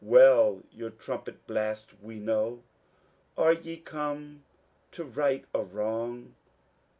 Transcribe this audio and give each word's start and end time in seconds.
Well 0.03 0.63
joor 0.75 0.89
trumpet 0.89 1.45
blast 1.45 1.93
we 2.01 2.17
know: 2.19 2.63
Are 3.37 3.53
je 3.53 3.77
come 3.77 4.43
to 4.93 5.03
right 5.03 5.45
a 5.53 5.61
wrong 5.61 6.33